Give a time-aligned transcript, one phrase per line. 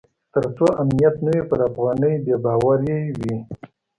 [0.33, 3.35] تر څو امنیت نه وي پر افغانۍ بې باوري وي.